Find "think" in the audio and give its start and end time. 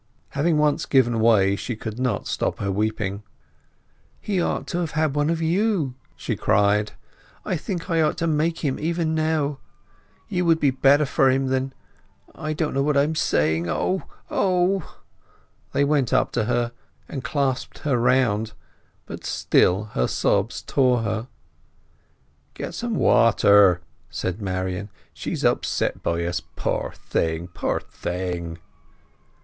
7.55-7.87